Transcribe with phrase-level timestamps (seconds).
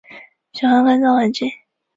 [0.53, 1.47] 喜欢干燥环境。